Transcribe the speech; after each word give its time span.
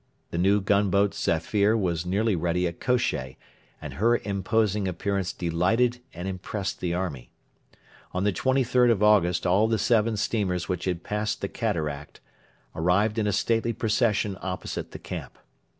The 0.31 0.39
new 0.39 0.61
gunboat 0.61 1.13
Zafir 1.13 1.77
was 1.77 2.07
nearly 2.07 2.35
ready 2.35 2.65
at 2.65 2.79
Kosheh, 2.79 3.35
and 3.79 3.93
her 3.93 4.17
imposing 4.17 4.87
appearance 4.87 5.31
delighted 5.31 5.99
and 6.11 6.27
impressed 6.27 6.79
the 6.79 6.95
army. 6.95 7.29
On 8.11 8.23
the 8.23 8.33
23rd 8.33 8.89
of 8.89 9.03
August 9.03 9.45
all 9.45 9.67
the 9.67 9.77
seven 9.77 10.17
steamers 10.17 10.67
which 10.67 10.85
had 10.85 11.03
passed 11.03 11.41
the 11.41 11.47
Cataract 11.47 12.19
arrived 12.73 13.19
in 13.19 13.27
a 13.27 13.31
stately 13.31 13.73
procession 13.73 14.39
opposite 14.41 14.89
the 14.89 14.97
camp. 14.97 15.37